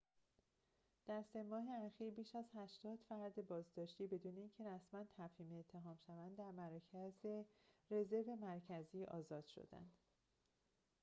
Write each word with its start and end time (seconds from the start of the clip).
در 1.05 1.23
۳ 1.33 1.43
ماه 1.43 1.65
اخیر 1.85 2.13
بیش 2.13 2.35
از 2.35 2.45
۸۰ 2.55 2.97
فرد 3.09 3.47
بازداشتی 3.47 4.07
بدون 4.07 4.37
اینکه 4.37 4.63
رسماً 4.63 5.03
تفهیم 5.17 5.53
اتهام 5.53 5.97
شوند 6.07 6.41
از 6.41 6.53
مرکز 6.93 7.45
رزرو 7.91 8.35
مرکزی 8.35 9.05
آزاد 9.05 9.45
شده‌اند 9.47 9.93